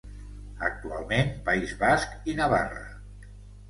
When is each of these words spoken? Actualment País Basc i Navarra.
Actualment 0.69 1.31
País 1.51 1.77
Basc 1.85 2.19
i 2.35 2.39
Navarra. 2.45 2.85